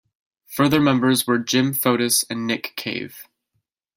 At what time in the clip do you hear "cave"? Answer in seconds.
2.75-3.27